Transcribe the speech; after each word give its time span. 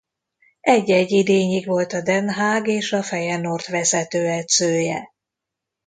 Egy-egy 0.61 1.11
idényig 1.11 1.65
volt 1.65 1.93
a 1.93 2.01
Den 2.01 2.33
Haag 2.33 2.67
és 2.67 2.91
a 2.93 3.03
Feyenoord 3.03 3.65
vezetőedzője. 3.69 5.13